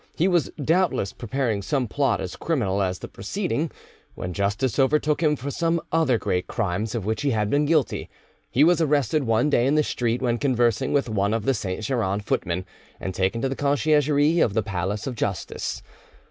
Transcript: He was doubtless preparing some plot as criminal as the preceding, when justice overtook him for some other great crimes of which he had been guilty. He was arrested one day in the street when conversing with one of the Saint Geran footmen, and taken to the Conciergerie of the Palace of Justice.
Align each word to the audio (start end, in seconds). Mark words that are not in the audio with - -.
He 0.15 0.27
was 0.27 0.49
doubtless 0.59 1.13
preparing 1.13 1.61
some 1.61 1.87
plot 1.87 2.19
as 2.21 2.35
criminal 2.35 2.81
as 2.81 2.97
the 2.97 3.07
preceding, 3.07 3.69
when 4.15 4.33
justice 4.33 4.79
overtook 4.79 5.21
him 5.21 5.35
for 5.35 5.51
some 5.51 5.79
other 5.91 6.17
great 6.17 6.47
crimes 6.47 6.95
of 6.95 7.05
which 7.05 7.21
he 7.21 7.29
had 7.29 7.51
been 7.51 7.65
guilty. 7.67 8.09
He 8.49 8.63
was 8.63 8.81
arrested 8.81 9.25
one 9.25 9.51
day 9.51 9.67
in 9.67 9.75
the 9.75 9.83
street 9.83 10.19
when 10.19 10.39
conversing 10.39 10.91
with 10.91 11.07
one 11.07 11.35
of 11.35 11.45
the 11.45 11.53
Saint 11.53 11.81
Geran 11.83 12.19
footmen, 12.21 12.65
and 12.99 13.13
taken 13.13 13.43
to 13.43 13.47
the 13.49 13.55
Conciergerie 13.55 14.39
of 14.39 14.55
the 14.55 14.63
Palace 14.63 15.05
of 15.05 15.13
Justice. 15.13 15.83